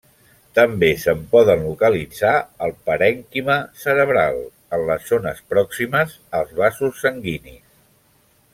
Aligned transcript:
També 0.59 0.87
se’n 1.01 1.19
poden 1.33 1.65
localitzar 1.65 2.31
al 2.67 2.73
parènquima 2.87 3.57
cerebral, 3.83 4.41
en 4.79 4.87
les 4.89 5.07
zones 5.11 5.45
pròximes 5.53 6.17
als 6.41 6.57
vasos 6.63 7.05
sanguinis. 7.07 7.63